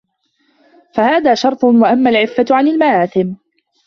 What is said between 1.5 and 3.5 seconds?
وَأَمَّا الْعِفَّةُ عَنْ الْمَآثِمِ